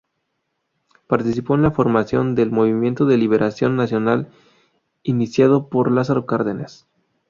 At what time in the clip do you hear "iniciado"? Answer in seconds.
5.03-5.69